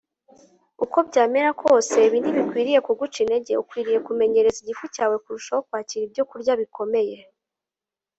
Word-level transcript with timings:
uko 0.83 0.97
byamera 1.09 1.49
kose, 1.61 1.95
ibi 2.07 2.17
ntibikwiriye 2.21 2.79
kuguca 2.87 3.17
intege; 3.23 3.51
ukwiriye 3.63 3.99
kumenyereza 4.07 4.57
igifu 4.61 4.85
cyawe 4.95 5.15
kurushaho 5.23 5.61
kwakira 5.67 6.03
ibyokurya 6.05 6.53
bikomeye 6.61 7.17